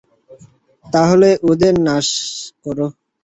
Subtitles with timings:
[0.85, 2.07] তাহলে ওদের নাশ
[2.63, 2.87] করো।